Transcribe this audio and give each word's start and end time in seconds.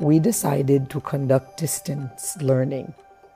we 0.00 0.18
decided 0.18 0.90
to 0.90 1.00
conduct 1.00 1.58
distance 1.58 2.36
learning. 2.40 2.94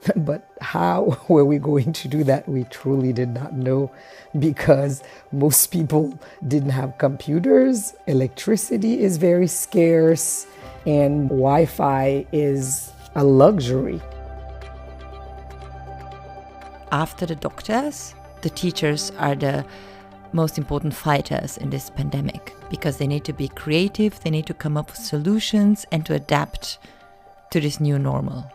but 0.17 0.49
how 0.61 1.17
were 1.29 1.45
we 1.45 1.58
going 1.58 1.92
to 1.92 2.08
do 2.08 2.25
that? 2.25 2.49
We 2.49 2.65
truly 2.65 3.13
did 3.13 3.31
not 3.31 3.52
know 3.54 3.91
because 4.38 5.02
most 5.31 5.68
people 5.68 6.18
didn't 6.47 6.70
have 6.70 6.99
computers, 6.99 7.95
electricity 8.06 9.00
is 9.00 9.16
very 9.16 9.46
scarce, 9.46 10.46
and 10.86 11.29
Wi 11.29 11.66
Fi 11.66 12.27
is 12.32 12.92
a 13.14 13.22
luxury. 13.22 14.00
After 16.90 17.24
the 17.26 17.36
doctors, 17.36 18.14
the 18.42 18.50
teachers 18.50 19.12
are 19.18 19.34
the 19.34 19.64
most 20.32 20.58
important 20.58 20.94
fighters 20.94 21.56
in 21.58 21.70
this 21.70 21.90
pandemic 21.90 22.54
because 22.70 22.96
they 22.96 23.06
need 23.06 23.24
to 23.24 23.32
be 23.32 23.48
creative, 23.48 24.18
they 24.20 24.30
need 24.30 24.46
to 24.46 24.54
come 24.54 24.77
up 24.77 24.90
with 24.90 24.98
solutions 24.98 25.84
and 25.92 26.04
to 26.06 26.14
adapt 26.14 26.78
to 27.50 27.60
this 27.60 27.80
new 27.80 27.98
normal. 27.98 28.50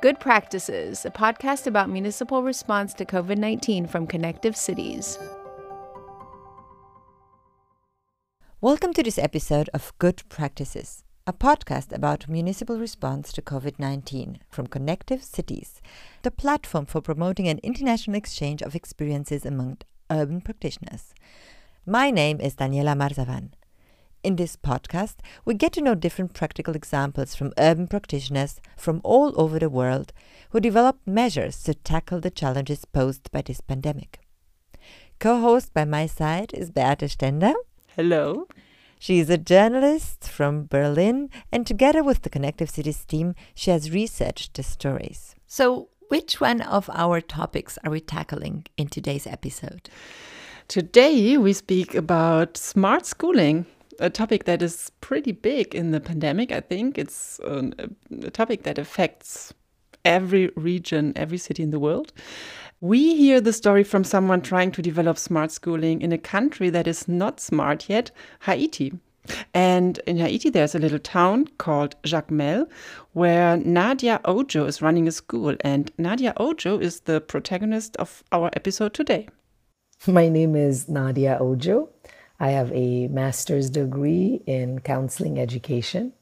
Good 0.00 0.20
Practices, 0.20 1.04
a 1.04 1.10
podcast 1.10 1.66
about 1.66 1.90
municipal 1.90 2.42
response 2.42 2.94
to 2.94 3.04
COVID 3.04 3.36
19 3.36 3.86
from 3.88 4.06
Connective 4.06 4.56
Cities. 4.56 5.18
Welcome 8.60 8.92
to 8.94 9.02
this 9.02 9.18
episode 9.18 9.68
of 9.74 9.92
Good 9.98 10.22
Practices, 10.28 11.04
a 11.28 11.32
podcast 11.34 11.92
about 11.92 12.26
municipal 12.26 12.78
response 12.78 13.34
to 13.34 13.42
COVID 13.42 13.78
19 13.78 14.38
from 14.48 14.66
Connective 14.66 15.22
Cities, 15.22 15.82
the 16.22 16.30
platform 16.30 16.86
for 16.86 17.02
promoting 17.02 17.46
an 17.48 17.60
international 17.62 18.16
exchange 18.16 18.62
of 18.62 18.74
experiences 18.74 19.44
among 19.44 19.76
urban 20.10 20.40
practitioners. 20.40 21.12
My 21.84 22.10
name 22.10 22.40
is 22.40 22.56
Daniela 22.56 22.96
Marzavan. 22.96 23.50
In 24.24 24.36
this 24.36 24.56
podcast, 24.56 25.16
we 25.44 25.52
get 25.52 25.74
to 25.74 25.82
know 25.82 25.94
different 25.94 26.32
practical 26.32 26.74
examples 26.74 27.34
from 27.34 27.52
urban 27.58 27.88
practitioners 27.88 28.58
from 28.78 29.02
all 29.04 29.38
over 29.38 29.58
the 29.58 29.68
world 29.68 30.14
who 30.48 30.60
developed 30.60 31.06
measures 31.06 31.62
to 31.64 31.74
tackle 31.74 32.20
the 32.20 32.30
challenges 32.30 32.86
posed 32.86 33.30
by 33.30 33.42
this 33.42 33.60
pandemic. 33.60 34.18
Co 35.18 35.42
host 35.42 35.74
by 35.74 35.84
my 35.84 36.06
side 36.06 36.54
is 36.54 36.70
Beate 36.70 37.10
Stender. 37.10 37.52
Hello. 37.96 38.46
She 38.98 39.18
is 39.18 39.30
a 39.30 39.38
journalist 39.38 40.28
from 40.28 40.66
Berlin, 40.66 41.30
and 41.52 41.66
together 41.66 42.02
with 42.02 42.22
the 42.22 42.30
Connective 42.30 42.70
Cities 42.70 43.04
team, 43.04 43.34
she 43.54 43.70
has 43.70 43.90
researched 43.90 44.54
the 44.54 44.62
stories. 44.62 45.34
So, 45.46 45.88
which 46.08 46.40
one 46.40 46.62
of 46.62 46.88
our 46.94 47.20
topics 47.20 47.78
are 47.84 47.90
we 47.90 48.00
tackling 48.00 48.66
in 48.76 48.88
today's 48.88 49.26
episode? 49.26 49.90
Today, 50.66 51.36
we 51.36 51.52
speak 51.52 51.94
about 51.94 52.56
smart 52.56 53.06
schooling 53.06 53.66
a 53.98 54.10
topic 54.10 54.44
that 54.44 54.62
is 54.62 54.90
pretty 55.00 55.32
big 55.32 55.74
in 55.74 55.90
the 55.90 56.00
pandemic. 56.00 56.52
I 56.52 56.60
think 56.60 56.98
it's 56.98 57.40
um, 57.44 57.72
a, 57.78 57.88
a 58.26 58.30
topic 58.30 58.62
that 58.62 58.78
affects 58.78 59.52
every 60.08 60.50
region, 60.56 61.12
every 61.14 61.38
city 61.38 61.62
in 61.62 61.70
the 61.70 61.78
world. 61.78 62.12
We 62.80 63.14
hear 63.16 63.40
the 63.40 63.52
story 63.52 63.84
from 63.84 64.04
someone 64.04 64.40
trying 64.40 64.72
to 64.72 64.82
develop 64.82 65.18
smart 65.18 65.50
schooling 65.52 66.00
in 66.00 66.12
a 66.12 66.18
country 66.18 66.70
that 66.70 66.86
is 66.86 67.06
not 67.06 67.40
smart 67.40 67.88
yet, 67.88 68.10
Haiti. 68.40 68.94
And 69.52 69.98
in 70.06 70.16
Haiti, 70.16 70.48
there's 70.48 70.74
a 70.74 70.78
little 70.78 70.98
town 70.98 71.48
called 71.58 72.00
Jacmel 72.02 72.66
where 73.12 73.58
Nadia 73.58 74.20
Ojo 74.24 74.64
is 74.64 74.80
running 74.80 75.06
a 75.06 75.12
school. 75.12 75.54
And 75.60 75.92
Nadia 75.98 76.32
Ojo 76.38 76.78
is 76.78 77.00
the 77.00 77.20
protagonist 77.20 77.96
of 77.96 78.24
our 78.32 78.48
episode 78.54 78.94
today. 78.94 79.28
My 80.06 80.28
name 80.28 80.56
is 80.56 80.88
Nadia 80.88 81.36
Ojo. 81.40 81.90
I 82.40 82.50
have 82.50 82.72
a 82.72 83.08
master's 83.08 83.68
degree 83.68 84.40
in 84.46 84.78
counseling 84.78 85.38
education. 85.38 86.12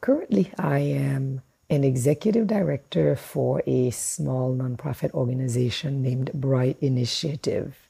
Currently, 0.00 0.50
I 0.58 0.78
am 0.78 1.42
an 1.70 1.84
executive 1.84 2.46
director 2.46 3.16
for 3.16 3.62
a 3.66 3.90
small 3.90 4.54
nonprofit 4.54 5.12
organization 5.12 6.02
named 6.02 6.30
Bright 6.34 6.76
Initiative. 6.80 7.88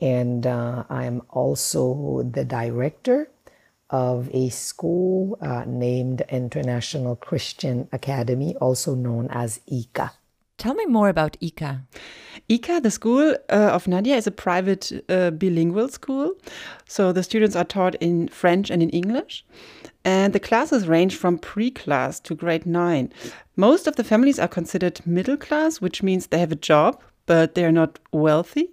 And 0.00 0.46
uh, 0.46 0.84
I'm 0.90 1.22
also 1.30 2.28
the 2.30 2.44
director 2.44 3.30
of 3.90 4.28
a 4.34 4.48
school 4.48 5.38
uh, 5.40 5.64
named 5.66 6.22
International 6.28 7.14
Christian 7.16 7.88
Academy, 7.92 8.56
also 8.56 8.94
known 8.94 9.28
as 9.30 9.60
ICA. 9.70 10.10
Tell 10.56 10.74
me 10.74 10.86
more 10.86 11.08
about 11.08 11.36
ICA. 11.42 11.82
ICA, 12.48 12.82
the 12.82 12.90
school 12.90 13.34
uh, 13.50 13.70
of 13.72 13.88
Nadia, 13.88 14.16
is 14.16 14.26
a 14.26 14.30
private 14.30 14.92
uh, 15.08 15.30
bilingual 15.30 15.88
school. 15.88 16.34
So 16.86 17.12
the 17.12 17.22
students 17.22 17.56
are 17.56 17.64
taught 17.64 17.96
in 17.96 18.28
French 18.28 18.70
and 18.70 18.82
in 18.82 18.90
English. 18.90 19.44
And 20.04 20.32
the 20.32 20.40
classes 20.40 20.86
range 20.86 21.16
from 21.16 21.38
pre 21.38 21.70
class 21.70 22.20
to 22.20 22.34
grade 22.34 22.66
nine. 22.66 23.12
Most 23.56 23.86
of 23.86 23.96
the 23.96 24.04
families 24.04 24.38
are 24.38 24.48
considered 24.48 25.04
middle 25.06 25.36
class, 25.36 25.80
which 25.80 26.02
means 26.02 26.26
they 26.26 26.38
have 26.38 26.52
a 26.52 26.56
job, 26.56 27.02
but 27.26 27.54
they 27.54 27.64
are 27.64 27.72
not 27.72 27.98
wealthy. 28.12 28.70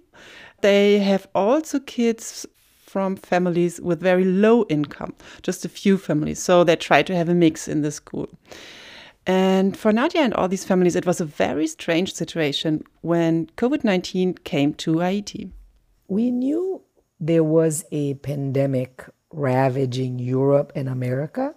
They 0.60 0.98
have 0.98 1.26
also 1.34 1.80
kids 1.80 2.46
from 2.92 3.16
families 3.16 3.80
with 3.80 4.00
very 4.00 4.24
low 4.24 4.66
income, 4.68 5.14
just 5.42 5.64
a 5.64 5.68
few 5.68 5.96
families. 5.96 6.42
So 6.42 6.62
they 6.62 6.76
try 6.76 7.02
to 7.02 7.16
have 7.16 7.28
a 7.28 7.34
mix 7.34 7.66
in 7.66 7.80
the 7.80 7.90
school. 7.90 8.28
And 9.26 9.76
for 9.76 9.92
Nadia 9.92 10.22
and 10.22 10.34
all 10.34 10.48
these 10.48 10.64
families, 10.64 10.96
it 10.96 11.06
was 11.06 11.20
a 11.20 11.24
very 11.24 11.66
strange 11.66 12.12
situation 12.14 12.82
when 13.02 13.46
COVID 13.56 13.84
19 13.84 14.34
came 14.44 14.74
to 14.74 14.98
Haiti. 14.98 15.52
We 16.08 16.30
knew 16.30 16.82
there 17.20 17.44
was 17.44 17.84
a 17.92 18.14
pandemic 18.14 19.04
ravaging 19.30 20.18
Europe 20.18 20.72
and 20.74 20.88
America, 20.88 21.54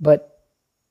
but 0.00 0.42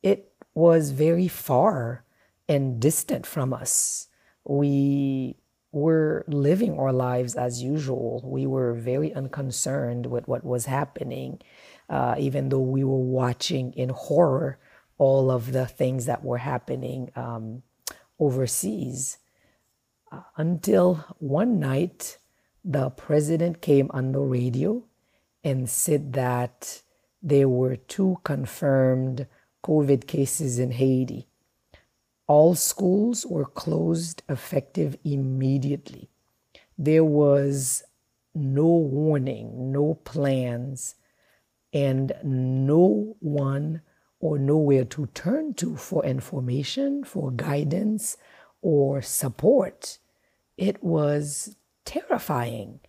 it 0.01 0.31
was 0.53 0.91
very 0.91 1.27
far 1.27 2.05
and 2.47 2.79
distant 2.79 3.25
from 3.25 3.53
us. 3.53 4.07
We 4.45 5.35
were 5.73 6.23
living 6.27 6.79
our 6.79 6.93
lives 6.93 7.35
as 7.35 7.61
usual. 7.61 8.21
We 8.23 8.47
were 8.47 8.73
very 8.73 9.13
unconcerned 9.13 10.05
with 10.05 10.27
what 10.27 10.45
was 10.45 10.65
happening, 10.65 11.41
uh, 11.89 12.15
even 12.17 12.47
though 12.47 12.61
we 12.61 12.85
were 12.85 12.97
watching 12.97 13.73
in 13.73 13.89
horror 13.89 14.57
all 14.97 15.29
of 15.29 15.51
the 15.51 15.65
things 15.65 16.05
that 16.05 16.23
were 16.23 16.39
happening 16.39 17.11
um, 17.15 17.63
overseas. 18.19 19.17
Uh, 20.11 20.21
until 20.37 21.05
one 21.19 21.59
night, 21.59 22.17
the 22.63 22.89
president 22.89 23.61
came 23.61 23.89
on 23.91 24.11
the 24.11 24.19
radio 24.19 24.83
and 25.43 25.69
said 25.69 26.13
that 26.13 26.81
there 27.21 27.49
were 27.49 27.75
two 27.75 28.17
confirmed 28.23 29.27
COVID 29.63 30.07
cases 30.07 30.59
in 30.59 30.71
Haiti. 30.71 31.27
All 32.27 32.55
schools 32.55 33.25
were 33.25 33.45
closed 33.45 34.23
effective 34.27 34.97
immediately. 35.03 36.09
There 36.77 37.05
was 37.05 37.83
no 38.35 38.65
warning, 38.65 39.71
no 39.71 39.95
plans, 39.95 40.95
and 41.73 42.13
no 42.23 43.15
one 43.19 43.81
or 44.19 44.37
nowhere 44.37 44.85
to 44.85 45.07
turn 45.07 45.53
to 45.55 45.75
for 45.75 46.05
information, 46.05 47.03
for 47.03 47.31
guidance, 47.31 48.17
or 48.61 49.01
support. 49.01 49.99
It 50.57 50.83
was 50.83 51.55
terrifying. 51.85 52.79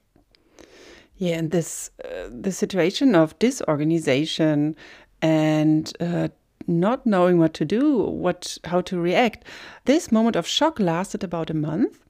Yeah, 1.16 1.36
and 1.36 1.50
this 1.50 1.90
uh, 2.04 2.28
the 2.30 2.52
situation 2.52 3.14
of 3.14 3.38
disorganization 3.38 4.76
and 5.20 5.92
uh, 6.00 6.28
not 6.66 7.06
knowing 7.06 7.38
what 7.38 7.54
to 7.54 7.64
do, 7.64 7.98
what 7.98 8.58
how 8.64 8.80
to 8.82 9.00
react. 9.00 9.44
This 9.84 10.12
moment 10.12 10.36
of 10.36 10.46
shock 10.46 10.78
lasted 10.78 11.24
about 11.24 11.50
a 11.50 11.54
month. 11.54 12.04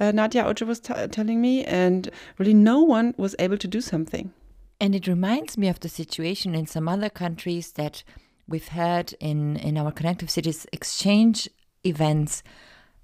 Uh, 0.00 0.12
Nadia 0.12 0.44
Ojo 0.44 0.64
was 0.64 0.80
telling 0.80 1.40
me, 1.40 1.64
and 1.64 2.10
really 2.38 2.54
no 2.54 2.82
one 2.82 3.14
was 3.16 3.34
able 3.38 3.58
to 3.58 3.68
do 3.68 3.80
something. 3.80 4.32
And 4.80 4.94
it 4.94 5.08
reminds 5.08 5.58
me 5.58 5.68
of 5.68 5.80
the 5.80 5.88
situation 5.88 6.54
in 6.54 6.66
some 6.66 6.88
other 6.88 7.10
countries 7.10 7.72
that 7.72 8.04
we've 8.48 8.68
had 8.68 9.14
in, 9.20 9.56
in 9.56 9.76
our 9.76 9.92
Connective 9.92 10.30
Cities 10.30 10.66
exchange 10.72 11.48
events, 11.84 12.42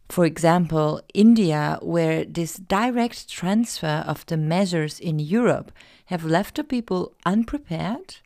for 0.08 0.24
example, 0.24 1.00
India, 1.12 1.78
where 1.82 2.24
this 2.24 2.56
direct 2.56 3.28
transfer 3.28 4.04
of 4.06 4.26
the 4.26 4.36
measures 4.36 4.98
in 4.98 5.18
Europe 5.18 5.70
have 6.06 6.24
left 6.24 6.56
the 6.56 6.64
people 6.64 7.14
unprepared, 7.24 8.16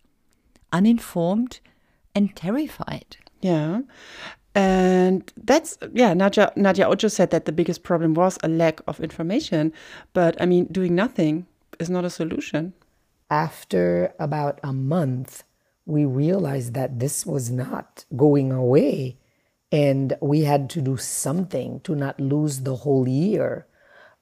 uninformed, 0.72 1.60
and 2.14 2.34
terrified. 2.34 3.16
Yeah. 3.40 3.82
And 4.54 5.32
that's, 5.36 5.78
yeah, 5.92 6.14
Nadia, 6.14 6.52
Nadia 6.56 6.88
Ojo 6.88 7.08
said 7.08 7.30
that 7.30 7.44
the 7.44 7.52
biggest 7.52 7.84
problem 7.84 8.14
was 8.14 8.38
a 8.42 8.48
lack 8.48 8.80
of 8.88 8.98
information. 9.00 9.72
But 10.14 10.40
I 10.42 10.46
mean, 10.46 10.66
doing 10.66 10.94
nothing 10.96 11.46
is 11.78 11.88
not 11.88 12.04
a 12.04 12.10
solution. 12.10 12.72
After 13.30 14.12
about 14.18 14.58
a 14.64 14.72
month, 14.72 15.44
we 15.88 16.04
realized 16.04 16.74
that 16.74 17.00
this 17.00 17.24
was 17.24 17.50
not 17.50 18.04
going 18.14 18.52
away 18.52 19.16
and 19.72 20.12
we 20.20 20.42
had 20.42 20.68
to 20.68 20.82
do 20.82 20.98
something 20.98 21.80
to 21.80 21.94
not 21.94 22.20
lose 22.20 22.60
the 22.60 22.76
whole 22.76 23.08
year, 23.08 23.66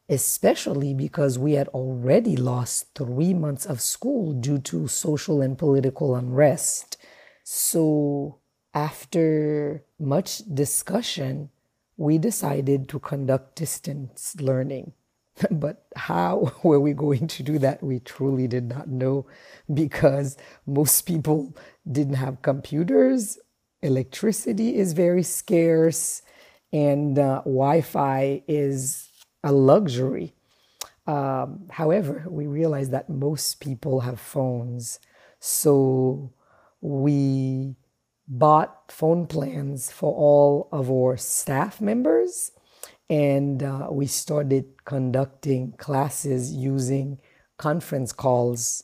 especially 0.08 0.94
because 0.94 1.40
we 1.40 1.54
had 1.54 1.66
already 1.68 2.36
lost 2.36 2.94
three 2.94 3.34
months 3.34 3.66
of 3.66 3.80
school 3.80 4.32
due 4.32 4.60
to 4.60 4.86
social 4.86 5.42
and 5.42 5.58
political 5.58 6.14
unrest. 6.14 6.96
So, 7.42 8.38
after 8.72 9.82
much 9.98 10.42
discussion, 10.52 11.50
we 11.96 12.18
decided 12.18 12.88
to 12.90 13.00
conduct 13.00 13.56
distance 13.56 14.36
learning. 14.38 14.92
but 15.50 15.86
how 15.96 16.52
were 16.62 16.80
we 16.80 16.92
going 16.92 17.26
to 17.28 17.42
do 17.42 17.58
that? 17.58 17.82
We 17.82 18.00
truly 18.00 18.46
did 18.48 18.64
not 18.68 18.88
know 18.88 19.26
because 19.72 20.36
most 20.66 21.02
people 21.02 21.54
didn't 21.90 22.14
have 22.14 22.42
computers, 22.42 23.38
electricity 23.82 24.76
is 24.76 24.92
very 24.92 25.22
scarce, 25.22 26.22
and 26.72 27.18
uh, 27.18 27.38
Wi 27.44 27.80
Fi 27.80 28.42
is 28.48 29.08
a 29.44 29.52
luxury. 29.52 30.34
Um, 31.06 31.66
however, 31.70 32.24
we 32.28 32.46
realized 32.46 32.90
that 32.90 33.08
most 33.08 33.60
people 33.60 34.00
have 34.00 34.18
phones. 34.18 34.98
So 35.38 36.32
we 36.80 37.76
bought 38.26 38.90
phone 38.90 39.26
plans 39.28 39.90
for 39.92 40.12
all 40.12 40.68
of 40.72 40.90
our 40.90 41.16
staff 41.16 41.80
members 41.80 42.50
and 43.08 43.62
uh, 43.62 43.88
we 43.90 44.06
started 44.06 44.84
conducting 44.84 45.72
classes 45.72 46.52
using 46.52 47.18
conference 47.56 48.12
calls 48.12 48.82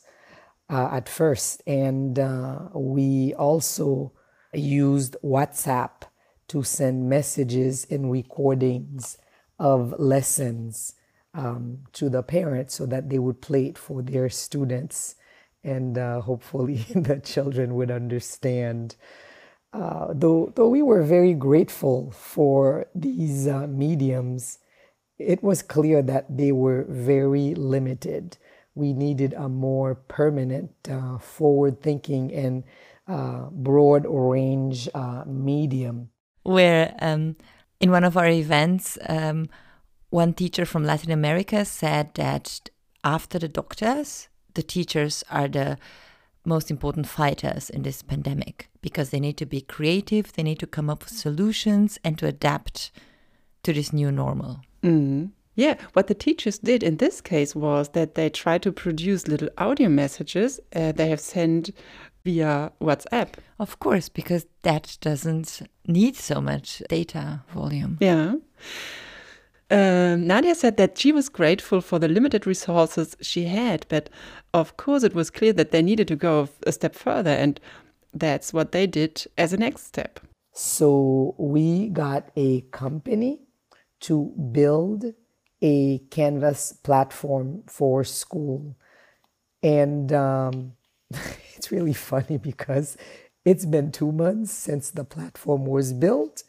uh, 0.69 0.89
at 0.91 1.09
first. 1.09 1.61
And 1.67 2.17
uh, 2.17 2.69
we 2.73 3.33
also 3.33 4.13
used 4.53 5.17
WhatsApp 5.23 6.03
to 6.49 6.63
send 6.63 7.09
messages 7.09 7.85
and 7.89 8.11
recordings 8.11 9.17
of 9.59 9.93
lessons 9.99 10.95
um, 11.33 11.79
to 11.93 12.09
the 12.09 12.23
parents 12.23 12.75
so 12.75 12.85
that 12.85 13.09
they 13.09 13.19
would 13.19 13.41
play 13.41 13.67
it 13.67 13.77
for 13.77 14.01
their 14.01 14.29
students. 14.29 15.15
And 15.63 15.97
uh, 15.97 16.21
hopefully 16.21 16.85
the 16.95 17.19
children 17.19 17.75
would 17.75 17.91
understand 17.91 18.95
uh, 19.73 20.07
though, 20.13 20.51
though 20.55 20.69
we 20.69 20.81
were 20.81 21.01
very 21.01 21.33
grateful 21.33 22.11
for 22.11 22.85
these 22.93 23.47
uh, 23.47 23.65
mediums, 23.67 24.59
it 25.17 25.43
was 25.43 25.63
clear 25.63 26.01
that 26.03 26.37
they 26.37 26.51
were 26.51 26.85
very 26.87 27.55
limited. 27.55 28.37
We 28.75 28.93
needed 28.93 29.33
a 29.33 29.49
more 29.49 29.95
permanent, 29.95 30.71
uh, 30.89 31.17
forward 31.17 31.81
thinking, 31.81 32.31
and 32.31 32.63
uh, 33.07 33.49
broad 33.51 34.05
range 34.07 34.89
uh, 34.93 35.23
medium. 35.25 36.09
Where 36.43 36.95
um, 36.99 37.35
in 37.79 37.89
one 37.89 38.03
of 38.03 38.15
our 38.15 38.29
events, 38.29 38.97
um, 39.09 39.49
one 40.09 40.33
teacher 40.33 40.65
from 40.65 40.85
Latin 40.85 41.11
America 41.11 41.65
said 41.65 42.13
that 42.15 42.69
after 43.03 43.39
the 43.39 43.47
doctors, 43.47 44.27
the 44.53 44.63
teachers 44.63 45.23
are 45.31 45.47
the 45.47 45.77
most 46.45 46.69
important 46.69 47.07
fighters 47.07 47.69
in 47.69 47.83
this 47.83 48.01
pandemic 48.01 48.69
because 48.81 49.09
they 49.09 49.19
need 49.19 49.37
to 49.37 49.45
be 49.45 49.61
creative, 49.61 50.33
they 50.33 50.43
need 50.43 50.59
to 50.59 50.67
come 50.67 50.89
up 50.89 51.03
with 51.03 51.13
solutions 51.13 51.99
and 52.03 52.17
to 52.17 52.27
adapt 52.27 52.91
to 53.63 53.73
this 53.73 53.93
new 53.93 54.11
normal. 54.11 54.59
Mm. 54.83 55.31
Yeah, 55.55 55.75
what 55.93 56.07
the 56.07 56.15
teachers 56.15 56.57
did 56.57 56.81
in 56.81 56.97
this 56.97 57.21
case 57.21 57.55
was 57.55 57.89
that 57.89 58.15
they 58.15 58.29
tried 58.29 58.63
to 58.63 58.71
produce 58.71 59.27
little 59.27 59.49
audio 59.57 59.87
messages 59.87 60.59
uh, 60.75 60.91
they 60.91 61.09
have 61.09 61.19
sent 61.19 61.69
via 62.23 62.71
WhatsApp. 62.81 63.35
Of 63.59 63.79
course, 63.79 64.09
because 64.09 64.45
that 64.63 64.97
doesn't 65.01 65.61
need 65.87 66.15
so 66.15 66.41
much 66.41 66.81
data 66.89 67.43
volume. 67.53 67.97
Yeah. 68.01 68.35
Um, 69.73 70.27
Nadia 70.27 70.53
said 70.53 70.77
that 70.77 70.99
she 70.99 71.11
was 71.11 71.29
grateful 71.29 71.81
for 71.81 71.97
the 71.97 72.07
limited 72.07 72.45
resources 72.45 73.17
she 73.21 73.45
had, 73.45 73.87
but 73.89 74.07
of 74.53 74.77
course 74.77 75.01
it 75.01 75.15
was 75.15 75.31
clear 75.31 75.51
that 75.53 75.71
they 75.71 75.81
needed 75.81 76.07
to 76.09 76.15
go 76.15 76.47
a 76.67 76.71
step 76.71 76.93
further, 76.93 77.31
and 77.31 77.59
that's 78.13 78.53
what 78.53 78.71
they 78.71 78.85
did 78.85 79.25
as 79.35 79.51
a 79.51 79.57
next 79.57 79.87
step. 79.87 80.19
So 80.51 81.33
we 81.39 81.89
got 81.89 82.29
a 82.35 82.61
company 82.69 83.39
to 84.01 84.31
build 84.51 85.05
a 85.59 85.97
Canvas 86.11 86.73
platform 86.73 87.63
for 87.65 88.03
school. 88.03 88.75
And 89.63 90.13
um, 90.13 90.73
it's 91.55 91.71
really 91.71 91.93
funny 91.93 92.37
because 92.37 92.95
it's 93.43 93.65
been 93.65 93.91
two 93.91 94.11
months 94.11 94.51
since 94.51 94.91
the 94.91 95.03
platform 95.03 95.65
was 95.65 95.93
built 95.93 96.43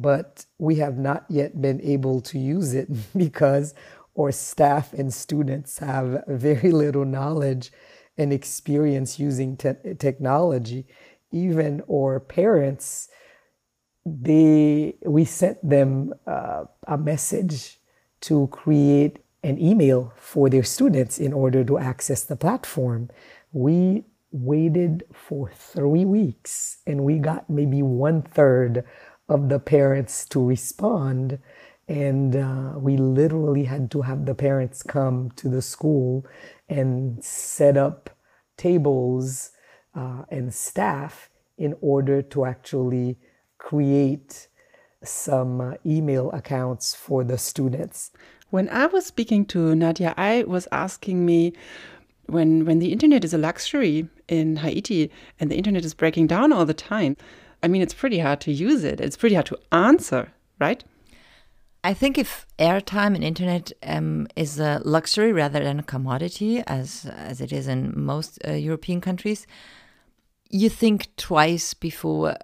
but 0.00 0.46
we 0.58 0.76
have 0.76 0.98
not 0.98 1.24
yet 1.28 1.60
been 1.60 1.80
able 1.82 2.20
to 2.20 2.38
use 2.38 2.74
it 2.74 2.88
because 3.16 3.74
our 4.18 4.32
staff 4.32 4.92
and 4.92 5.12
students 5.12 5.78
have 5.78 6.24
very 6.26 6.70
little 6.72 7.04
knowledge 7.04 7.72
and 8.18 8.32
experience 8.32 9.18
using 9.18 9.56
te- 9.56 9.94
technology. 9.98 10.86
Even 11.32 11.82
our 11.90 12.20
parents, 12.20 13.08
they 14.04 14.96
we 15.06 15.24
sent 15.24 15.56
them 15.66 16.12
uh, 16.26 16.64
a 16.86 16.98
message 16.98 17.78
to 18.22 18.48
create 18.48 19.20
an 19.42 19.58
email 19.58 20.12
for 20.16 20.50
their 20.50 20.64
students 20.64 21.18
in 21.18 21.32
order 21.32 21.64
to 21.64 21.78
access 21.78 22.24
the 22.24 22.36
platform. 22.36 23.08
We 23.52 24.04
waited 24.32 25.04
for 25.12 25.50
three 25.54 26.04
weeks 26.04 26.78
and 26.86 27.04
we 27.04 27.18
got 27.18 27.48
maybe 27.50 27.82
one 27.82 28.22
third 28.22 28.84
of 29.30 29.48
the 29.48 29.58
parents 29.58 30.26
to 30.26 30.44
respond. 30.44 31.38
And 31.88 32.36
uh, 32.36 32.74
we 32.76 32.96
literally 32.96 33.64
had 33.64 33.90
to 33.92 34.02
have 34.02 34.26
the 34.26 34.34
parents 34.34 34.82
come 34.82 35.30
to 35.36 35.48
the 35.48 35.62
school 35.62 36.26
and 36.68 37.24
set 37.24 37.76
up 37.76 38.10
tables 38.56 39.52
uh, 39.94 40.22
and 40.28 40.54
staff 40.54 41.30
in 41.56 41.74
order 41.80 42.22
to 42.22 42.44
actually 42.44 43.18
create 43.58 44.48
some 45.02 45.60
uh, 45.60 45.74
email 45.84 46.30
accounts 46.32 46.94
for 46.94 47.24
the 47.24 47.38
students. 47.38 48.10
When 48.50 48.68
I 48.68 48.86
was 48.86 49.06
speaking 49.06 49.44
to 49.46 49.74
Nadia, 49.74 50.14
I 50.16 50.44
was 50.44 50.68
asking 50.72 51.24
me 51.24 51.52
when 52.26 52.64
when 52.64 52.78
the 52.78 52.92
internet 52.92 53.24
is 53.24 53.34
a 53.34 53.38
luxury 53.38 54.08
in 54.28 54.56
Haiti 54.56 55.10
and 55.38 55.50
the 55.50 55.56
internet 55.56 55.84
is 55.84 55.94
breaking 55.94 56.28
down 56.28 56.52
all 56.52 56.66
the 56.66 56.74
time, 56.74 57.16
I 57.62 57.68
mean, 57.68 57.82
it's 57.82 57.94
pretty 57.94 58.18
hard 58.18 58.40
to 58.42 58.52
use 58.52 58.84
it. 58.84 59.00
It's 59.00 59.16
pretty 59.16 59.34
hard 59.34 59.46
to 59.46 59.58
answer, 59.70 60.32
right? 60.58 60.82
I 61.82 61.94
think 61.94 62.18
if 62.18 62.46
airtime 62.58 63.14
and 63.14 63.24
internet 63.24 63.72
um, 63.82 64.26
is 64.36 64.58
a 64.58 64.82
luxury 64.84 65.32
rather 65.32 65.64
than 65.64 65.78
a 65.78 65.82
commodity, 65.82 66.62
as 66.66 67.06
as 67.06 67.40
it 67.40 67.52
is 67.52 67.68
in 67.68 67.92
most 67.96 68.38
uh, 68.46 68.52
European 68.52 69.00
countries, 69.00 69.46
you 70.50 70.68
think 70.68 71.08
twice 71.16 71.72
before 71.72 72.36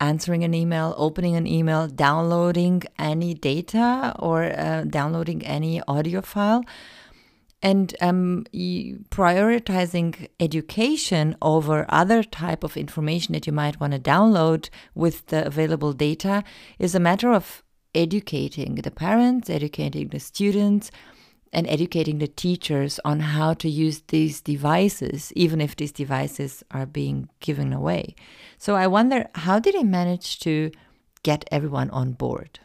answering 0.00 0.44
an 0.44 0.54
email, 0.54 0.94
opening 0.96 1.34
an 1.34 1.46
email, 1.46 1.88
downloading 1.88 2.84
any 2.98 3.34
data, 3.34 4.14
or 4.18 4.44
uh, 4.44 4.84
downloading 4.84 5.44
any 5.44 5.82
audio 5.88 6.20
file 6.20 6.64
and 7.62 7.96
um, 8.00 8.44
prioritizing 9.10 10.28
education 10.38 11.36
over 11.42 11.86
other 11.88 12.22
type 12.22 12.62
of 12.62 12.76
information 12.76 13.32
that 13.32 13.46
you 13.46 13.52
might 13.52 13.80
want 13.80 13.92
to 13.92 13.98
download 13.98 14.68
with 14.94 15.26
the 15.26 15.44
available 15.44 15.92
data 15.92 16.44
is 16.78 16.94
a 16.94 17.00
matter 17.00 17.32
of 17.32 17.62
educating 17.94 18.76
the 18.76 18.90
parents 18.90 19.50
educating 19.50 20.08
the 20.08 20.20
students 20.20 20.90
and 21.52 21.66
educating 21.66 22.18
the 22.18 22.28
teachers 22.28 23.00
on 23.04 23.20
how 23.20 23.54
to 23.54 23.68
use 23.68 24.02
these 24.08 24.40
devices 24.40 25.32
even 25.34 25.60
if 25.60 25.74
these 25.74 25.92
devices 25.92 26.62
are 26.70 26.86
being 26.86 27.28
given 27.40 27.72
away. 27.72 28.14
So 28.58 28.74
i 28.76 28.86
wonder 28.86 29.26
how 29.34 29.58
did 29.58 29.74
they 29.74 29.82
manage 29.82 30.38
to 30.40 30.70
get 31.22 31.48
everyone 31.50 31.90
on 31.90 32.12
board? 32.12 32.60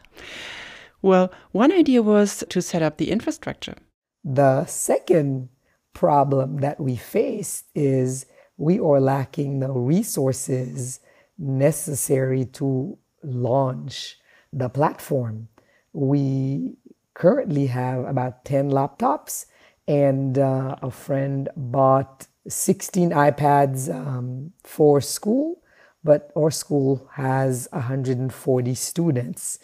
Well 1.02 1.32
one 1.52 1.72
idea 1.72 2.02
was 2.02 2.44
to 2.48 2.62
set 2.62 2.82
up 2.82 2.98
the 2.98 3.10
infrastructure 3.10 3.76
the 4.24 4.64
second 4.64 5.50
problem 5.92 6.58
that 6.58 6.80
we 6.80 6.96
face 6.96 7.64
is 7.74 8.26
we 8.56 8.78
are 8.80 9.00
lacking 9.00 9.60
the 9.60 9.70
resources 9.70 11.00
necessary 11.38 12.44
to 12.44 12.96
launch 13.22 14.18
the 14.52 14.68
platform. 14.68 15.48
We 15.92 16.76
currently 17.12 17.66
have 17.66 18.04
about 18.04 18.44
10 18.44 18.70
laptops, 18.70 19.46
and 19.86 20.38
uh, 20.38 20.76
a 20.82 20.90
friend 20.90 21.48
bought 21.56 22.26
16 22.48 23.10
iPads 23.10 23.94
um, 23.94 24.52
for 24.62 25.00
school, 25.00 25.62
but 26.02 26.30
our 26.36 26.50
school 26.50 27.08
has 27.12 27.68
140 27.72 28.74
students. 28.74 29.58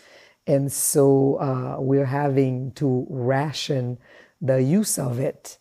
And 0.46 0.72
so 0.72 1.36
uh, 1.36 1.76
we're 1.80 2.06
having 2.06 2.72
to 2.72 3.06
ration 3.08 3.98
the 4.40 4.62
use 4.62 4.98
of 4.98 5.18
it 5.18 5.58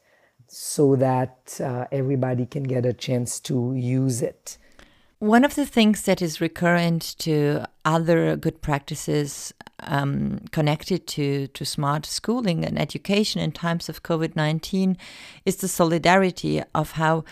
so 0.48 0.95
that 0.95 1.59
uh, 1.63 1.86
everybody 1.91 2.45
can 2.45 2.63
get 2.63 2.86
a 2.86 2.93
chance 2.93 3.39
to 3.39 3.74
use 3.75 4.21
it. 4.21 4.57
One 5.19 5.43
of 5.43 5.55
the 5.55 5.65
things 5.65 6.03
that 6.03 6.21
is 6.21 6.39
recurrent 6.39 7.17
to 7.19 7.65
other 7.83 8.38
good 8.38 8.62
practices 8.62 9.53
um, 9.81 10.39
connected 10.51 11.07
to, 11.07 11.48
to 11.48 11.65
smart 11.65 12.05
schooling 12.05 12.63
and 12.63 12.79
education 12.79 13.41
in 13.41 13.51
times 13.51 13.89
of 13.89 14.01
COVID 14.01 14.36
19 14.36 14.98
is 15.45 15.57
the 15.57 15.67
solidarity 15.67 16.63
of 16.74 16.91
how 16.93 17.25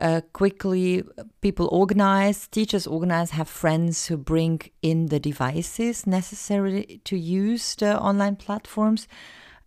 uh, 0.00 0.20
quickly 0.32 1.04
people 1.40 1.68
organize, 1.72 2.48
teachers 2.48 2.86
organize, 2.86 3.30
have 3.30 3.48
friends 3.48 4.06
who 4.06 4.16
bring 4.16 4.60
in 4.82 5.06
the 5.06 5.20
devices 5.20 6.06
necessary 6.06 7.00
to 7.04 7.16
use 7.16 7.74
the 7.76 7.98
online 7.98 8.36
platforms. 8.36 9.08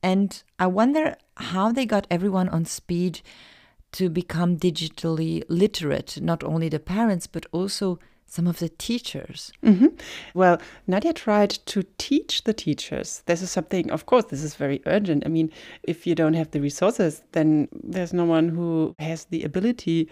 And 0.05 0.43
I 0.59 0.67
wonder 0.67 1.15
how 1.37 1.71
they 1.71 1.87
got 1.87 2.05
everyone 2.11 2.47
on 2.49 2.65
speed 2.65 3.21
to 3.93 4.07
become 4.07 4.55
digitally 4.55 5.41
literate, 5.49 6.21
not 6.21 6.43
only 6.43 6.69
the 6.69 6.79
parents, 6.79 7.25
but 7.25 7.47
also 7.51 7.97
some 8.27 8.45
of 8.45 8.59
the 8.59 8.69
teachers. 8.69 9.51
Mm-hmm. 9.63 9.87
Well, 10.35 10.61
Nadia 10.85 11.11
tried 11.11 11.49
to 11.49 11.83
teach 11.97 12.43
the 12.43 12.53
teachers. 12.53 13.23
This 13.25 13.41
is 13.41 13.49
something, 13.49 13.89
of 13.89 14.05
course, 14.05 14.25
this 14.25 14.43
is 14.43 14.53
very 14.53 14.79
urgent. 14.85 15.23
I 15.25 15.29
mean, 15.29 15.49
if 15.81 16.05
you 16.05 16.13
don't 16.13 16.35
have 16.35 16.51
the 16.51 16.61
resources, 16.61 17.23
then 17.31 17.67
there's 17.73 18.13
no 18.13 18.25
one 18.25 18.49
who 18.49 18.93
has 18.99 19.25
the 19.25 19.41
ability, 19.41 20.07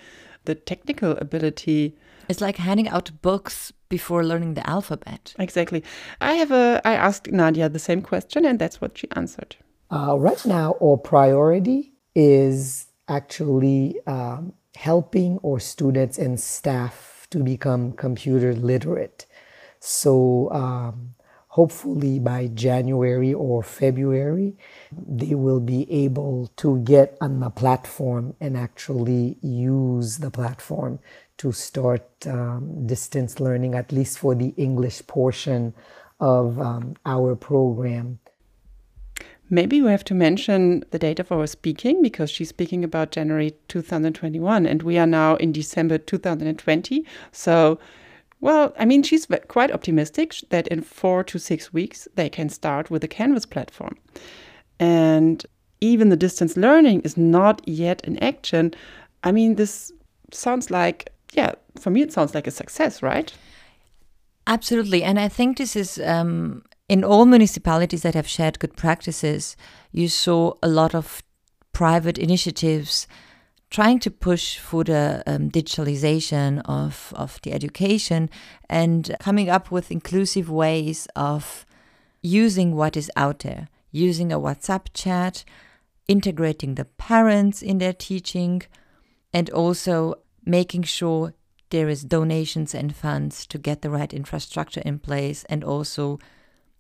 the 0.46 0.56
technical 0.56 1.12
ability. 1.18 1.96
It's 2.30 2.42
like 2.42 2.58
handing 2.58 2.90
out 2.90 3.12
books 3.22 3.72
before 3.90 4.26
learning 4.26 4.56
the 4.56 4.68
alphabet. 4.68 5.36
Exactly. 5.38 5.84
I 6.20 6.34
have 6.34 6.52
a. 6.52 6.82
I 6.84 6.96
asked 6.96 7.32
Nadia 7.32 7.70
the 7.70 7.78
same 7.78 8.02
question, 8.02 8.44
and 8.44 8.58
that's 8.58 8.82
what 8.82 8.98
she 8.98 9.08
answered. 9.12 9.56
Uh, 9.92 10.18
right 10.18 10.46
now, 10.46 10.76
our 10.82 10.98
priority 10.98 11.94
is 12.16 12.88
actually 13.08 14.00
um, 14.08 14.54
helping 14.76 15.40
our 15.46 15.60
students 15.60 16.18
and 16.18 16.40
staff 16.40 17.28
to 17.30 17.44
become 17.44 17.92
computer 17.94 18.54
literate. 18.54 19.26
So 19.80 20.50
um, 20.52 21.16
hopefully 21.48 22.18
by 22.20 22.48
January 22.48 23.34
or 23.34 23.62
February, 23.62 24.56
they 24.92 25.36
will 25.36 25.60
be 25.60 25.92
able 25.92 26.52
to 26.58 26.80
get 26.80 27.18
on 27.22 27.40
the 27.40 27.50
platform 27.50 28.36
and 28.40 28.58
actually 28.58 29.38
use 29.42 30.18
the 30.18 30.32
platform 30.32 31.00
to 31.38 31.52
start 31.52 32.08
um, 32.26 32.88
distance 32.88 33.40
learning, 33.40 33.76
at 33.76 33.92
least 33.92 34.18
for 34.20 34.34
the 34.34 34.54
English 34.58 35.06
portion 35.06 35.74
of 36.20 36.60
um, 36.60 36.96
our 37.06 37.36
program. 37.36 38.20
Maybe 39.54 39.84
we 39.84 39.92
have 39.92 40.04
to 40.06 40.16
mention 40.16 40.84
the 40.90 40.98
date 40.98 41.20
of 41.20 41.32
our 41.32 41.46
speaking 41.46 42.02
because 42.02 42.32
she's 42.32 42.50
speaking 42.50 42.84
about 42.84 43.12
January 43.12 43.54
2021 43.68 44.66
and 44.66 44.82
we 44.82 44.98
are 44.98 45.06
now 45.06 45.36
in 45.36 45.52
December 45.52 46.00
2020. 46.00 47.06
So, 47.32 47.78
well, 48.42 48.74
I 48.80 48.86
mean, 48.86 49.04
she's 49.04 49.28
quite 49.50 49.72
optimistic 49.72 50.34
that 50.50 50.68
in 50.70 50.82
four 50.82 51.24
to 51.26 51.38
six 51.38 51.72
weeks 51.72 52.08
they 52.16 52.30
can 52.30 52.50
start 52.50 52.90
with 52.90 53.04
the 53.04 53.08
Canvas 53.08 53.46
platform. 53.46 53.96
And 54.80 55.46
even 55.82 56.10
the 56.10 56.18
distance 56.18 56.58
learning 56.58 57.02
is 57.02 57.16
not 57.16 57.62
yet 57.68 58.04
in 58.06 58.18
action. 58.24 58.74
I 59.24 59.32
mean, 59.32 59.54
this 59.54 59.92
sounds 60.32 60.72
like, 60.72 61.14
yeah, 61.34 61.52
for 61.80 61.92
me, 61.92 62.02
it 62.02 62.12
sounds 62.12 62.34
like 62.34 62.48
a 62.48 62.52
success, 62.52 63.04
right? 63.04 63.32
Absolutely. 64.48 65.04
And 65.04 65.20
I 65.20 65.28
think 65.28 65.60
this 65.60 65.76
is 65.76 66.00
um, 66.00 66.64
in 66.90 67.04
all 67.04 67.26
municipalities 67.26 68.04
that 68.04 68.16
have 68.16 68.28
shared 68.28 68.60
good 68.60 68.76
practices, 68.76 69.56
you 69.92 70.08
saw 70.08 70.54
a 70.62 70.68
lot 70.68 70.94
of 70.94 71.24
private 71.72 72.18
initiatives 72.18 73.08
trying 73.70 73.98
to 74.00 74.12
push 74.12 74.60
for 74.60 74.84
the 74.84 75.24
um, 75.26 75.50
digitalization 75.50 76.62
of, 76.66 77.12
of 77.16 77.42
the 77.42 77.52
education 77.52 78.30
and 78.70 79.16
coming 79.20 79.50
up 79.50 79.72
with 79.72 79.92
inclusive 79.92 80.50
ways 80.50 81.08
of 81.16 81.66
using 82.22 82.76
what 82.76 82.96
is 82.96 83.10
out 83.16 83.40
there, 83.40 83.68
using 83.92 84.32
a 84.32 84.40
WhatsApp 84.40 84.88
chat, 84.94 85.44
integrating 86.08 86.76
the 86.76 86.86
parents 86.86 87.64
in 87.64 87.80
their 87.80 87.94
teaching, 87.94 88.62
and 89.34 89.50
also 89.50 90.14
making 90.46 90.84
sure 90.84 91.34
there 91.72 91.90
is 91.90 92.04
donations 92.04 92.76
and 92.76 92.96
funds 92.96 93.48
to 93.48 93.58
get 93.58 93.82
the 93.82 93.90
right 93.90 94.14
infrastructure 94.14 94.82
in 94.86 95.00
place 95.00 95.44
and 95.46 95.64
also 95.64 96.20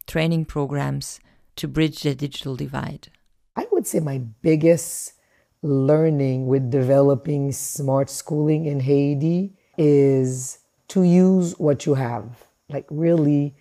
training 0.07 0.45
programs 0.45 1.19
to 1.55 1.67
bridge 1.67 2.01
the 2.01 2.15
digital 2.15 2.55
divide? 2.55 3.09
I 3.55 3.67
would 3.71 3.87
say 3.87 3.99
my 3.99 4.19
biggest 4.41 5.13
learning 5.61 6.47
with 6.47 6.69
developing 6.69 7.51
smart 7.51 8.09
schooling 8.09 8.65
in 8.65 8.81
Haiti 8.81 9.53
is 9.77 10.59
to 10.89 11.03
use 11.03 11.57
what 11.57 11.85
you 11.85 11.93
have. 11.95 12.43
Like, 12.69 12.85
really, 12.89 13.55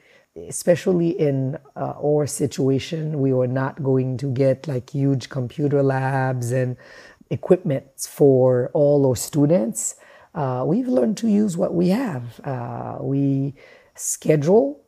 especially 0.48 1.10
in 1.10 1.58
uh, 1.76 1.94
our 2.02 2.26
situation, 2.26 3.20
we 3.20 3.32
were 3.32 3.46
not 3.46 3.82
going 3.82 4.16
to 4.18 4.32
get 4.32 4.66
like 4.66 4.90
huge 4.90 5.28
computer 5.28 5.82
labs 5.82 6.52
and 6.52 6.76
equipment 7.30 7.86
for 7.98 8.70
all 8.74 9.06
our 9.06 9.16
students. 9.16 9.96
Uh, 10.34 10.64
we've 10.66 10.88
learned 10.88 11.16
to 11.18 11.28
use 11.28 11.56
what 11.56 11.74
we 11.74 11.88
have. 11.88 12.40
Uh, 12.40 12.98
we 13.00 13.54
schedule 13.94 14.81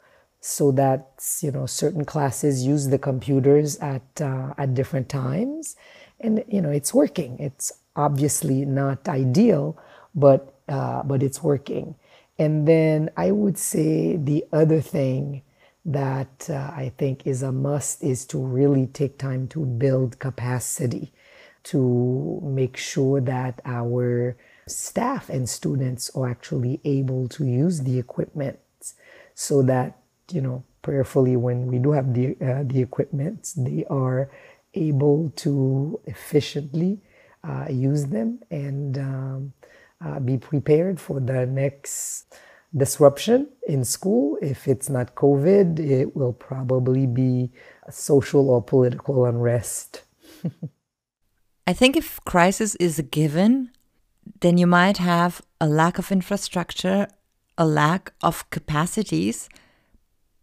so 0.47 0.71
that 0.71 1.09
you 1.41 1.51
know 1.51 1.65
certain 1.65 2.05
classes 2.05 2.67
use 2.67 2.89
the 2.89 2.99
computers 2.99 3.79
at 3.79 4.03
uh, 4.21 4.53
at 4.59 4.75
different 4.75 5.09
times, 5.09 5.75
and 6.21 6.45
you 6.47 6.61
know 6.61 6.71
it's 6.71 6.93
working. 6.93 7.39
It's 7.39 7.73
obviously 7.97 8.67
not 8.67 9.09
ideal, 9.09 9.79
but 10.15 10.55
uh, 10.69 11.03
but 11.03 11.23
it's 11.23 11.43
working. 11.43 11.95
And 12.39 12.69
then 12.69 13.09
I 13.17 13.31
would 13.31 13.57
say 13.57 14.17
the 14.17 14.45
other 14.53 14.83
thing 14.83 15.41
that 15.87 16.51
uh, 16.51 16.73
I 16.77 16.93
think 16.99 17.27
is 17.27 17.43
a 17.43 17.53
must 17.53 18.03
is 18.03 18.27
to 18.27 18.39
really 18.39 18.87
take 18.87 19.17
time 19.17 19.49
to 19.49 19.65
build 19.65 20.19
capacity 20.19 21.11
to 21.63 22.41
make 22.43 22.77
sure 22.77 23.19
that 23.23 23.63
our 23.65 24.37
staff 24.69 25.31
and 25.31 25.49
students 25.49 26.11
are 26.15 26.29
actually 26.29 26.81
able 26.85 27.29
to 27.29 27.47
use 27.47 27.81
the 27.81 27.99
equipment 27.99 28.59
so 29.35 29.63
that 29.63 30.04
you 30.31 30.41
know, 30.41 30.65
prayerfully 30.83 31.37
when 31.37 31.67
we 31.67 31.79
do 31.79 31.93
have 31.93 32.15
the 32.15 32.37
uh, 32.41 32.63
the 32.65 32.81
equipment, 32.81 33.53
they 33.57 33.85
are 33.91 34.31
able 34.75 35.33
to 35.37 36.01
efficiently 36.07 37.01
uh, 37.43 37.67
use 37.71 38.07
them 38.07 38.41
and 38.51 38.99
um, 38.99 39.53
uh, 40.05 40.19
be 40.21 40.37
prepared 40.37 41.01
for 41.01 41.21
the 41.21 41.47
next 41.47 42.35
disruption 42.77 43.49
in 43.69 43.85
school. 43.85 44.39
If 44.43 44.67
it's 44.67 44.89
not 44.91 45.15
COVID, 45.15 45.79
it 45.79 46.17
will 46.17 46.33
probably 46.33 47.07
be 47.07 47.51
social 47.91 48.51
or 48.51 48.63
political 48.63 49.25
unrest. 49.27 50.03
I 51.67 51.73
think 51.73 51.97
if 51.97 52.21
crisis 52.25 52.75
is 52.75 52.99
a 52.99 53.03
given, 53.03 53.71
then 54.41 54.59
you 54.59 54.67
might 54.67 54.99
have 54.99 55.41
a 55.61 55.67
lack 55.67 55.99
of 55.99 56.13
infrastructure, 56.13 57.07
a 57.57 57.67
lack 57.67 58.13
of 58.23 58.49
capacities 58.51 59.49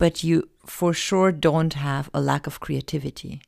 but 0.01 0.23
you 0.23 0.49
for 0.65 0.95
sure 0.95 1.31
don't 1.31 1.75
have 1.75 2.09
a 2.11 2.19
lack 2.19 2.47
of 2.47 2.59
creativity. 2.59 3.39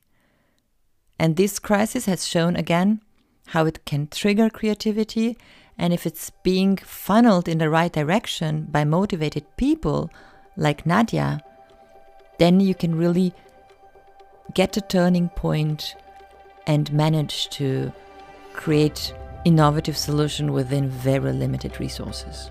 And 1.18 1.34
this 1.34 1.58
crisis 1.58 2.06
has 2.06 2.28
shown 2.28 2.54
again 2.54 3.00
how 3.46 3.66
it 3.66 3.84
can 3.84 4.06
trigger 4.06 4.48
creativity, 4.48 5.36
and 5.76 5.92
if 5.92 6.06
it's 6.06 6.30
being 6.44 6.76
funneled 6.76 7.48
in 7.48 7.58
the 7.58 7.68
right 7.68 7.92
direction 7.92 8.68
by 8.70 8.84
motivated 8.84 9.44
people 9.56 10.12
like 10.56 10.86
Nadia, 10.86 11.42
then 12.38 12.60
you 12.60 12.76
can 12.76 12.94
really 12.94 13.34
get 14.54 14.76
a 14.76 14.80
turning 14.80 15.30
point 15.30 15.96
and 16.68 16.92
manage 16.92 17.48
to 17.48 17.92
create 18.52 19.12
innovative 19.44 19.96
solution 19.96 20.52
within 20.52 20.88
very 20.88 21.32
limited 21.32 21.80
resources. 21.80 22.48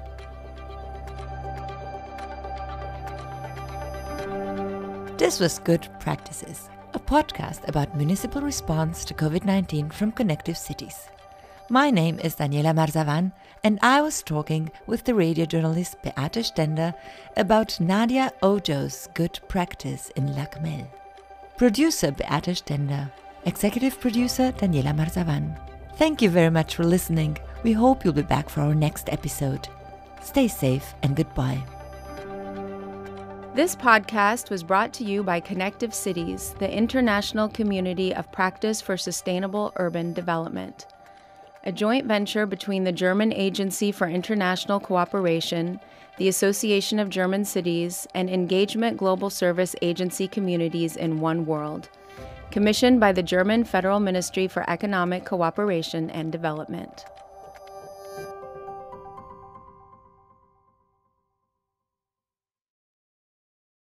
This 5.23 5.39
was 5.39 5.57
Good 5.59 5.87
Practices, 6.01 6.69
a 6.93 6.99
podcast 6.99 7.65
about 7.69 7.95
municipal 7.95 8.41
response 8.41 9.05
to 9.05 9.13
COVID 9.13 9.45
19 9.45 9.89
from 9.89 10.11
connective 10.11 10.57
cities. 10.57 11.07
My 11.69 11.89
name 11.89 12.19
is 12.19 12.35
Daniela 12.35 12.75
Marzavan, 12.75 13.31
and 13.63 13.79
I 13.81 14.01
was 14.01 14.21
talking 14.21 14.69
with 14.85 15.05
the 15.05 15.15
radio 15.15 15.45
journalist 15.45 15.95
Beate 16.03 16.43
Stender 16.43 16.93
about 17.37 17.79
Nadia 17.79 18.33
Ojo's 18.43 19.07
good 19.13 19.39
practice 19.47 20.09
in 20.17 20.27
Jacmel. 20.27 20.87
Producer 21.55 22.11
Beate 22.11 22.53
Stender, 22.59 23.09
executive 23.45 24.01
producer 24.01 24.51
Daniela 24.51 24.93
Marzavan. 24.93 25.57
Thank 25.95 26.21
you 26.21 26.29
very 26.29 26.51
much 26.51 26.75
for 26.75 26.83
listening. 26.83 27.37
We 27.63 27.71
hope 27.71 28.03
you'll 28.03 28.11
be 28.11 28.23
back 28.23 28.49
for 28.49 28.59
our 28.59 28.75
next 28.75 29.07
episode. 29.07 29.69
Stay 30.21 30.49
safe 30.49 30.93
and 31.01 31.15
goodbye. 31.15 31.63
This 33.55 33.75
podcast 33.75 34.49
was 34.49 34.63
brought 34.63 34.93
to 34.93 35.03
you 35.03 35.21
by 35.21 35.39
Connective 35.39 35.93
Cities, 35.93 36.55
the 36.57 36.75
international 36.75 37.47
community 37.47 38.11
of 38.11 38.31
practice 38.31 38.81
for 38.81 38.97
sustainable 38.97 39.71
urban 39.75 40.11
development, 40.11 40.87
a 41.63 41.71
joint 41.71 42.07
venture 42.07 42.47
between 42.47 42.83
the 42.83 42.91
German 42.91 43.31
Agency 43.31 43.91
for 43.91 44.07
International 44.07 44.79
Cooperation, 44.79 45.79
the 46.17 46.29
Association 46.29 46.97
of 46.97 47.11
German 47.11 47.45
Cities, 47.45 48.07
and 48.15 48.27
Engagement 48.27 48.97
Global 48.97 49.29
Service 49.29 49.75
Agency 49.83 50.27
Communities 50.27 50.95
in 50.95 51.19
One 51.19 51.45
World, 51.45 51.89
commissioned 52.49 52.99
by 52.99 53.11
the 53.11 53.21
German 53.21 53.65
Federal 53.65 53.99
Ministry 53.99 54.47
for 54.47 54.67
Economic 54.67 55.25
Cooperation 55.25 56.09
and 56.09 56.31
Development. 56.31 57.05